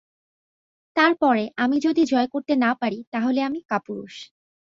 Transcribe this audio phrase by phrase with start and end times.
[0.95, 4.13] তার পরে আমি যদি জয় করতে না পারি তা হলে আমি কাপুরুষ।